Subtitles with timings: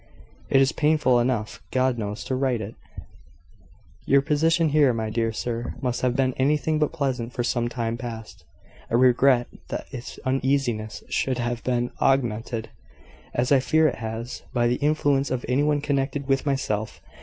[0.49, 2.73] It is painful enough, God knows, to write it!
[4.07, 7.97] "Your position here, my dear sir, must have been anything but pleasant for some time
[7.97, 8.43] past.
[8.89, 12.71] I regret that its uneasiness should have been augmented,
[13.35, 16.99] as I fear it has, by the influence of any one connected with myself.